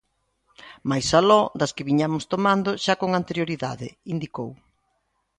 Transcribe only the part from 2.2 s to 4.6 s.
tomando xa con anterioridade", indicou.